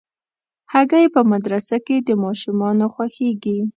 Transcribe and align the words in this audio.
هګۍ 0.73 1.05
په 1.15 1.21
مدرسه 1.31 1.77
کې 1.85 1.95
د 2.07 2.09
ماشومانو 2.23 2.85
خوښېږي. 2.93 3.59